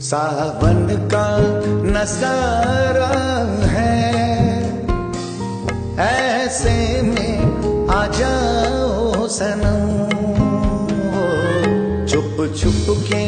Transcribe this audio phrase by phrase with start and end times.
[0.00, 1.26] सावन का
[1.94, 3.12] नजारा
[3.74, 3.94] है
[6.04, 9.86] ऐसे में आ जाओ सनम
[11.14, 11.26] हो
[12.06, 13.24] छुप छुप के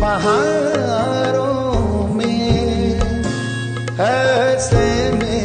[0.00, 1.48] बहारों
[2.16, 3.00] में
[4.06, 4.86] ऐसे
[5.20, 5.40] में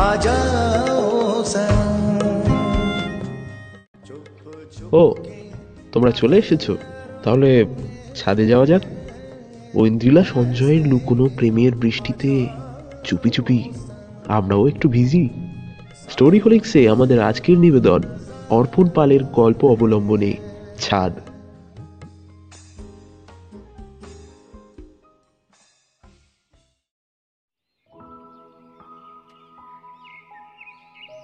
[0.00, 1.82] आ जाओ सनम
[4.92, 5.02] ও
[5.92, 6.72] তোমরা চলে এসেছো
[7.24, 7.50] তাহলে
[8.18, 8.82] ছাদে যাওয়া যাক
[9.75, 12.47] ঐন্দ্রিলা সঞ্জয়ের লুকোনো প্রেমের বৃষ্টিতে
[13.03, 13.71] চুপি চুপি।
[14.27, 15.29] আমরাও একটু ভিজি।
[16.09, 18.01] স্টোরি হোলিক্সে আমাদের আজকের নিবেদন
[18.49, 20.33] অর্পণ পালের গল্প অবলম্বনে
[20.79, 21.13] ছাদ।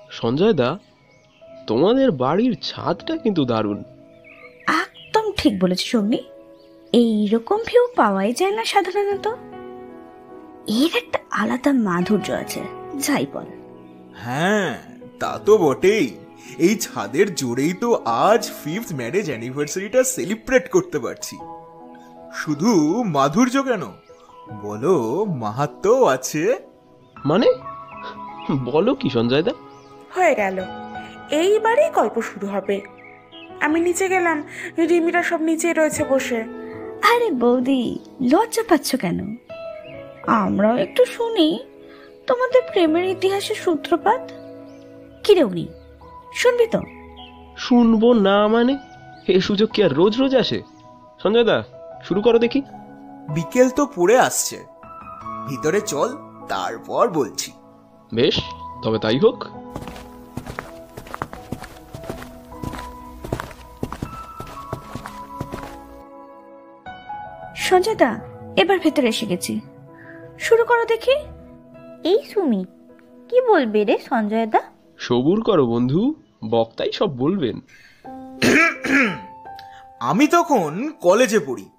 [0.10, 0.80] সঞ্জয় দা
[1.68, 3.84] তোমাদের বাড়ির ছাদটা কিন্তু দারুণ।
[4.68, 6.18] একদম ঠিক বলেছিস অগ্নি
[6.94, 9.28] এইরকম ভিউ পাওয়াই যায় না সাধারণত।
[10.68, 12.62] এর একটা আলাদা মাধুর্য আছে
[12.96, 13.46] যাই বল।
[14.14, 14.78] হ্যাঁ
[15.20, 16.18] তা তো বটেই।
[16.58, 21.38] এই ছাদের জোরেই তো আজ ফিফথ ম্যারেজ অ্যানিভার্সারিটা সেলিব্রেট করতে পারছি।
[22.34, 23.82] শুধু মাধুর্য কেন?
[24.62, 26.56] বলো মাহাত্ম্যও আছে?
[27.26, 27.54] মানে?
[28.64, 29.52] বলো কি সঞ্জয় দা?
[30.16, 30.64] হয়ে গেল।
[31.30, 32.82] এইবারেই গল্প শুরু হবে।
[33.62, 34.44] আমি নিচে গেলাম
[34.78, 36.65] রিমিরা সব নিচেই রয়েছে বসে।
[37.14, 39.38] আরে বৌদি লজ্জা পাচ্ছ কেন?
[40.28, 41.60] আমরাও একটু শুনি।
[42.28, 44.32] তোমাদের প্রেমের ইতিহাসের সূত্রপাত?
[45.24, 45.68] কিরে অগ্নি
[46.34, 46.82] শুনবি তো?
[47.58, 48.78] শুনব না মানে?
[49.28, 50.62] এ সুযোগ কি আর রোজ রোজ আসে?
[51.24, 51.64] সঞ্জয় দা
[52.04, 52.62] শুরু করো দেখি।
[53.30, 54.58] বিকেল তো পড়ে আসছে।
[55.50, 56.10] ভিতরে চল
[56.50, 57.52] তারপর বলছি।
[58.14, 58.40] বেশ
[58.84, 59.46] তবে তাই হোক।
[67.66, 68.12] সঞ্জয় দা
[68.58, 69.60] এবার ভেতরে এসে গেছি।
[70.40, 71.16] শুরু করো দেখি।
[72.04, 72.66] এই সুমি
[73.30, 74.62] কি বলবে রে সঞ্জয় দা
[74.98, 76.14] সবুর করো বন্ধু
[76.50, 77.60] বক্তাই সব বলবেন।
[80.00, 81.70] আমি তখন কলেজে পড়ি।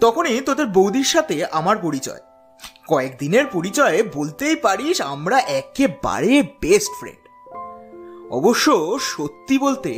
[0.00, 2.20] তখনই তোদের বৌদির সাথে আমার পরিচয়।
[2.88, 7.24] কয়েকদিনের পরিচয়ে বলতেই পারিস আমরা একেবারে বেস্ট ফ্রেন্ড
[8.32, 9.92] অবশ্য সত্যি বলতে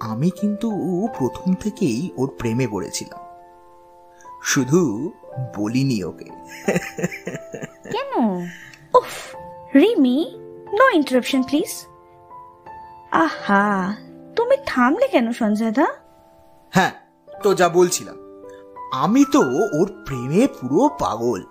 [0.00, 0.70] আমি কিন্তু
[1.18, 3.23] প্রথম থেকেই ওর প্রেমে পড়েছিলাম।
[4.44, 5.12] শুধু
[5.56, 6.24] বলিনি ওকে।
[7.92, 8.36] কেন?
[8.94, 9.36] উফ
[9.74, 10.34] রিমি
[10.72, 11.86] নো ইন্টারাপশন প্লিজ
[13.12, 13.96] আহা
[14.36, 15.86] তুমি থামলে কেন সঞ্জয় দা
[16.70, 16.92] হ্যাঁ
[17.42, 18.16] তো যা বলছিলাম।
[18.92, 19.40] আমি তো
[19.80, 21.42] ওর প্রেমে পুরো পাগল।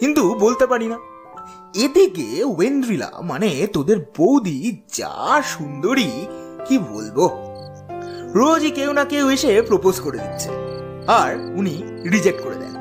[0.00, 0.98] কিন্তু বলতে পারি না।
[1.74, 6.26] এদিকে ওয়েন্দ্রিলা মানে তোদের বৌদি যা সুন্দরী
[6.64, 7.30] কি বলব?
[8.34, 10.71] রোজই কেউ না কেউ এসে প্রপোজ করে দিচ্ছে।
[11.06, 12.74] আর উনি রিজেক্ট করে দেন।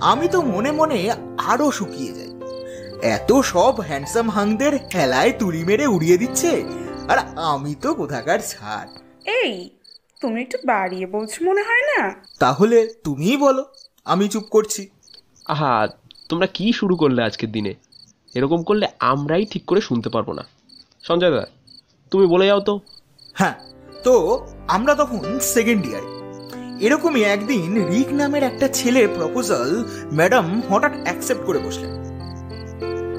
[0.00, 2.30] আমি তো মনে মনে আরও শুকিয়ে যাই।
[3.02, 6.64] এত সব হ্যান্ডসাম হাংদের হেলায় তুড়ি মেরে উড়িয়ে দিচ্ছে
[7.08, 8.90] আর আমি তো কোথাকার ছাড়
[9.26, 9.70] এই
[10.20, 12.14] তুমি একটু বাড়িয়ে বলছো মনে হয় না?
[12.38, 13.64] তাহলে তুমিই বলো
[14.04, 14.88] আমি চুপ করছি।
[15.46, 15.88] আহা
[16.28, 17.74] তোমরা কি শুরু করলে আজকের দিনে?
[18.34, 20.42] এরকম করলে আমরাই ঠিক করে শুনতে পারব না।
[21.04, 21.46] সঞ্জয় দা
[22.10, 22.80] তুমি বলে যাও তো।
[23.34, 23.54] হ্যাঁ
[24.04, 26.21] তো আমরা তখন সেকেন্ড ইয়ারে
[26.80, 32.02] এরকমই একদিন রিক নামের একটা ছেলের প্রপোজাল ম্যাডাম হঠাৎ অ্যাকসেপ্ট করে বসলেন।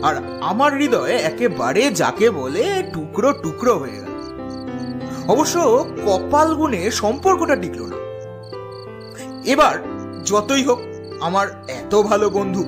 [0.03, 4.13] আর আমার হৃদয়ে একেবারে যাকে বলে টুকরো টুকরো হয়ে গেল।
[5.27, 7.95] অবশ্য কপাল গুণে সম্পর্কটা টিকলো না।
[9.45, 9.75] এবার
[10.25, 10.79] যতই হোক,
[11.21, 12.65] আমার এত ভালো বন্ধু।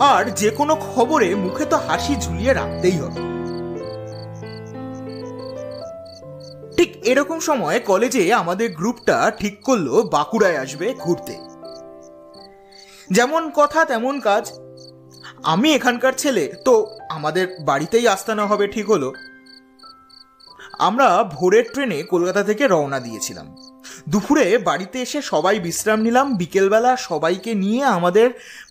[0.00, 3.33] আর যে কোনো খবরে মুখে তো হাসি ঝুলিয়ে রাখতেই হবে।
[7.04, 11.36] এরকম সময় কলেজে আমাদের গ্রুপটা ঠিক করল বাঁকুড়ায় আসবে ঘুরতে।
[13.10, 14.52] যেমন কথা, তেমন কাজ।
[15.42, 19.12] আমি এখানকার ছেলে, তো আমাদের বাড়িতেই আস্তানা হবে ঠিক হলো।
[20.78, 23.56] আমরা ভোরের ট্রেনে কলকাতা থেকে রওনা দিয়েছিলাম।
[24.08, 28.30] দুপুরে বাড়িতে এসে সবাই বিশ্রাম নিলাম। বিকেলবেলা সবাইকে নিয়ে আমাদের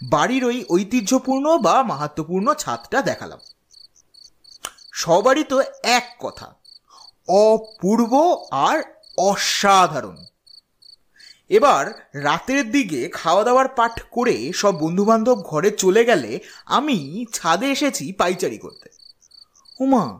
[0.09, 3.39] বাড়ির ওই ঐতিহ্যপূর্ণ বা মাহাত্মপূর্ণ ছাদটা দেখালাম।
[4.93, 6.62] সবারই তো এক কথা।
[7.27, 8.83] অপূর্ব আর
[9.17, 10.15] অসাধারণ।
[11.49, 18.13] এবার রাতের দিকে খাওয়া দাওয়ার পাঠ করে সব বন্ধুবান্ধব ঘরে চলে গেলে আমি ছাদে এসেছি
[18.13, 18.89] পাইচারি করতে।
[19.79, 20.19] উমা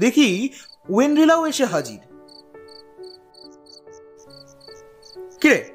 [0.00, 0.48] দেখি
[0.88, 2.00] ওয়েন্ড্রিলাও এসে হাজির।
[5.40, 5.70] কিরে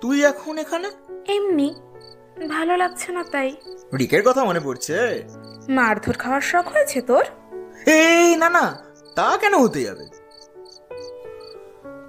[0.00, 0.90] তুই এখন এখানে?
[1.32, 1.74] এমনি
[2.48, 3.56] ভালো লাগছে না তাই।
[3.98, 5.24] রিকের কথা মনে পড়ছে?
[5.68, 7.24] মারধর খাওয়ার শখ হয়েছে তোর?
[7.86, 8.87] এই না না
[9.18, 10.06] তা কেন হতে যাবে?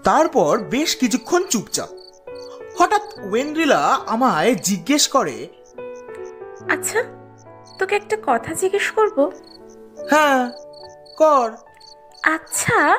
[0.03, 1.89] তারপর বেশ কিছুক্ষণ চুপচাপ।
[2.79, 3.01] হঠাৎ
[3.31, 3.77] ওয়েন্দ্রিলা
[4.07, 5.47] আমায় জিজ্ঞেস করে
[6.69, 7.03] আচ্ছা
[7.79, 9.31] তোকে একটা কথা জিজ্ঞেস করব?
[10.09, 10.51] হ্যাঁ
[11.17, 11.51] কর।
[12.23, 12.97] আচ্ছা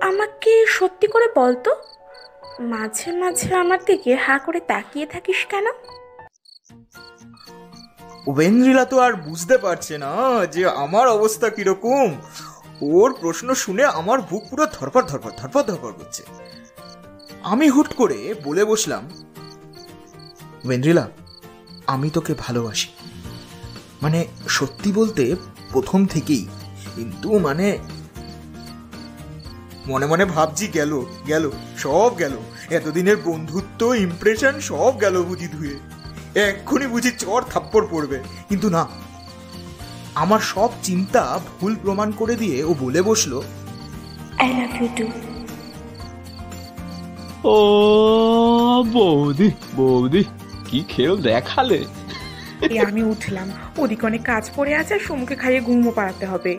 [0.00, 1.76] আমাকে সত্যি করে বল তো।
[2.60, 5.64] মাঝে মাঝে আমার দিকে হা করে তাকিয়ে থাকিস কেন?
[8.26, 10.12] ওয়েন্দ্রিলা তো আর বুঝতে পারছে না
[10.46, 12.20] যে আমার অবস্থা কীরকম।
[12.82, 16.22] ওর প্রশ্ন শুনে আমার বুক পুরো ধরপর ধরপর ধরপর ধরপর করছে।
[17.42, 19.10] আমি হুট করে বলে বসলাম,
[20.64, 21.08] ওয়েন্দ্রিলা,
[21.86, 22.88] আমি তোকে ভালোবাসি।
[24.02, 25.36] মানে সত্যি বলতে
[25.72, 26.48] প্রথম থেকেই।
[26.96, 27.78] কিন্তু মানে
[29.86, 32.32] মনে মনে ভাবছি গেল গেল, সব গেল।
[32.70, 35.78] এতদিনের বন্ধুত্ব ইমপ্রেশন সব গেল বুঝি ধুয়ে।
[36.40, 38.86] এক্ষুনি বুঝি চর থাপ্পড় পড়বে। কিন্তু না
[40.14, 43.32] আমার সব চিন্তা ভুল প্রমাণ করে দিয়ে ও বলে বসল
[44.42, 45.06] আই লাভ ইউ টু
[47.44, 47.56] ও
[48.92, 50.24] বৌদি বৌদি
[50.68, 51.84] কি খেল দেখালে।
[52.60, 53.48] এই আমি উঠলাম।
[53.78, 56.58] ওদিকে অনেক কাজ পড়ে আছে আর সমুখে খাইয়ে ঘুমও পাড়াতে হবে।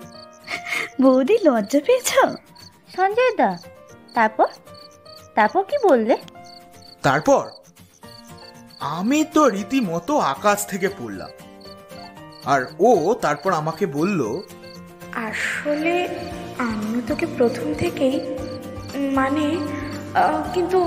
[1.02, 2.12] বৌদি লজ্জা পেয়েছ?
[2.96, 3.58] সঞ্জয় দা
[4.14, 4.48] তারপর?
[5.36, 6.18] তারপর কি বললে?
[7.02, 7.50] তারপর?
[8.80, 11.30] আমি তো রীতিমতো আকাশ থেকে পড়লাম।
[12.52, 12.90] আর ও
[13.26, 14.20] তারপর আমাকে বলল
[15.30, 15.94] আসলে
[16.70, 18.16] আমি তোকে প্রথম থেকেই
[19.20, 19.46] মানে
[20.54, 20.78] কিন্তু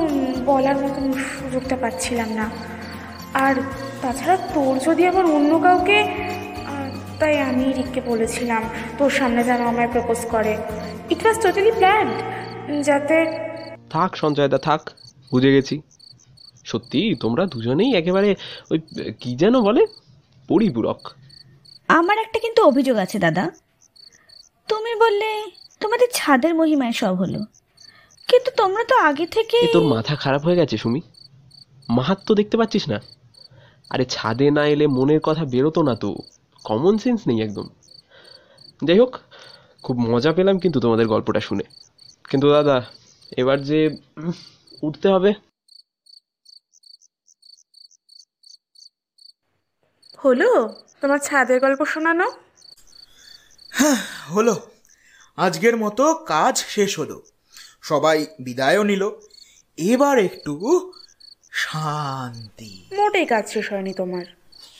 [0.50, 1.04] বলার মতন
[1.36, 2.46] সুযোগটা পাচ্ছিলাম না।
[3.44, 3.54] আর
[4.02, 5.98] তাছাড়া তোর যদি আবার অন্য কাউকে
[7.20, 8.62] তাই আমি রিককে বলেছিলাম
[8.98, 10.52] তোর সামনে যেন আমায় প্রপোজ করে।
[11.12, 12.14] ইট ওয়াজ টোটালি প্ল্যান্ড
[12.88, 13.16] যাতে
[13.94, 14.82] থাক সঞ্জয়দা থাক
[15.32, 15.76] বুঝে গেছি।
[16.70, 18.30] সত্যি তোমরা দুজনেই একেবারে
[18.72, 18.78] ওই
[19.20, 19.82] কি যেন বলে
[20.48, 21.00] পরিপূরক।
[21.88, 23.50] আমার একটা কিন্তু অভিযোগ আছে দাদা।
[24.68, 25.50] তুমি বললে
[25.80, 27.38] তোমাদের ছাদের মহিমায় সব হলো।
[28.28, 31.00] কিন্তু তোমরা তো আগে থেকে তোর মাথা খারাপ হয়ে গেছে সুমি।
[31.88, 33.00] মাহাত্ম দেখতে পাচ্ছিস না?
[33.90, 36.16] আরে ছাদে না এলে মনের কথা বেরোতো না তো।
[36.64, 37.68] কমন সেন্স নেই একদম।
[38.84, 39.18] যাই হোক
[39.82, 41.62] খুব মজা পেলাম কিন্তু তোমাদের গল্পটা শুনে।
[42.28, 42.84] কিন্তু দাদা
[43.36, 43.96] এবার যে
[44.82, 45.34] উঠতে হবে।
[50.24, 50.85] হলো?
[51.00, 52.30] তোমার ছাদের গল্প শোনানো?
[53.70, 53.96] হ্যাঁ
[54.30, 54.70] হলো।
[55.36, 57.22] আজকের মতো কাজ শেষ হলো।
[57.82, 59.10] সবাই বিদায়ও নিল।
[59.76, 60.92] এবার একটু
[61.52, 64.24] শান্তি। মোটেই কাজ শেষ হয়নি তোমার।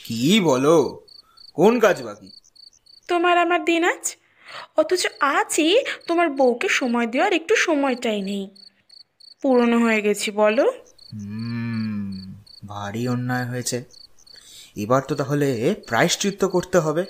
[0.05, 1.07] কি বলো?
[1.55, 2.31] কোন কাজ বাকি?
[3.09, 4.17] তোমার আমার দিন আজ?
[4.77, 8.51] অথচ আজই তোমার বউকে সময় দেওয়ার একটু সময়টাই নেই।
[9.43, 10.73] পুরনো হয়ে গেছি বলো।
[12.67, 13.85] ভারী অন্যায় হয়েছে।
[14.76, 15.48] এবার তো তাহলে
[15.88, 17.04] প্রায়শ্চিত্ত করতে হবে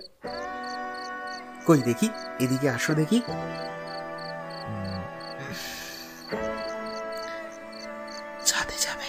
[1.68, 2.07] কই দেখি
[2.39, 3.18] এদিকে আসো দেখি
[4.65, 5.01] হুম।
[8.45, 9.07] ছাদে যাবে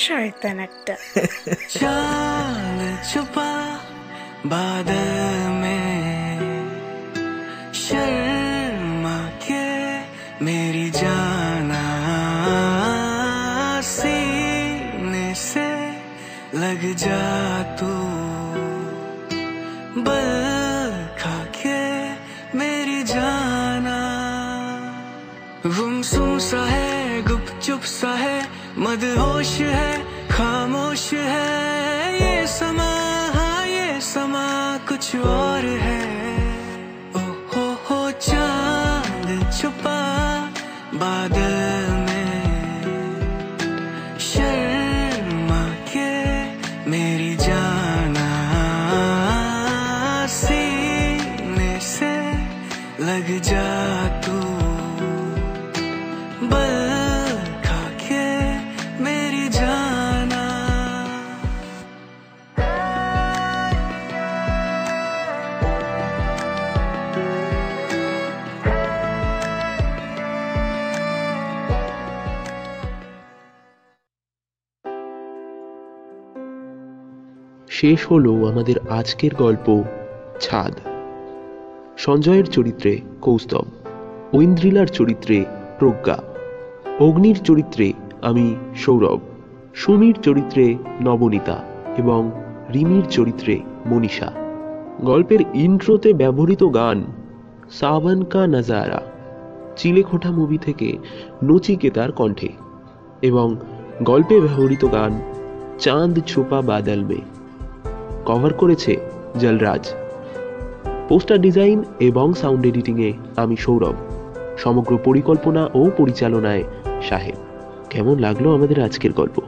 [0.00, 0.94] শয়তান একটা
[1.74, 2.80] चांद
[3.10, 3.50] छुपा
[4.46, 5.02] बादल
[5.60, 5.77] में
[16.79, 17.87] लग जा तू।
[20.01, 22.09] बल खा के
[22.57, 23.97] मेरी जाना।
[25.65, 31.51] गुमसुम सा है, गुपचुप सा है, मदहोश है, खामोश है।
[32.15, 32.91] ये समा
[33.35, 36.03] हाँ ये समा कुछ और है।
[37.15, 37.19] ओ
[37.51, 39.99] हो हो, चाँद छुपा,
[40.93, 41.48] बादल
[77.81, 79.83] শেষ হলো আমাদের আজকের গল্প,
[80.41, 80.73] ছাদ।
[81.97, 83.65] সঞ্জয়ের চরিত্রে কৌস্তব,
[84.33, 85.45] ঐন্দ্রিলার চরিত্রে
[85.79, 86.17] প্রজ্ঞা,
[86.99, 89.19] অগ্নির চরিত্রে আমি সৌরভ,
[89.73, 91.63] সুমির চরিত্রে নবনীতা
[91.97, 92.31] এবং
[92.73, 94.31] রিমির চরিত্রে মনীষা।
[95.01, 97.03] গল্পের ইন্ট্রোতে ব্যবহৃত গান,
[97.69, 99.01] সাবান কা নাজারা
[99.77, 100.97] চিলেখোঠা মুভি থেকে
[101.43, 102.49] নচিকেতার কণ্ঠে
[103.21, 103.55] এবং
[104.03, 105.21] গল্পে ব্যবহৃত গান,
[105.79, 107.38] চাঁদ ছোপা বাদল মে।
[108.29, 108.97] কভার করেছে
[109.39, 109.93] জলরাজ।
[111.09, 113.93] পোস্টার ডিজাইন এবং সাউন্ড এডিটিংয়ে আমি সৌরভ।
[114.57, 116.63] সমগ্র পরিকল্পনা ও পরিচালনায়
[117.09, 117.35] সাহেব।
[117.89, 119.41] কেমন লাগল আমাদের আজকের গল্প?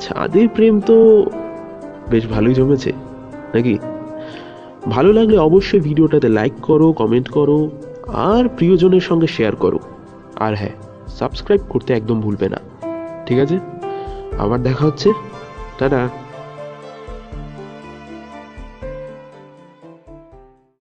[0.00, 1.26] ছাদের প্রেম তো
[2.10, 2.92] বেশ ভালোই জমেছে,
[3.54, 3.78] নাকি?
[4.90, 7.70] ভালো লাগলে অবশ্যই ভিডিওটাতে লাইক করো কমেন্ট করো,
[8.06, 9.78] আর প্রিয়জনের সঙ্গে শেয়ার করো।
[10.36, 12.58] আর হ্যাঁ সাবস্ক্রাইব করতে একদম ভুলবে না।
[13.26, 13.58] ঠিক আছে?
[14.38, 15.12] আবার দেখা হচ্ছে।
[15.78, 16.08] টাটা।